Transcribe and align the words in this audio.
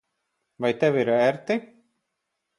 Vai 0.65 0.71
tev 0.85 0.97
ir 1.03 1.13
ērti? 1.17 1.59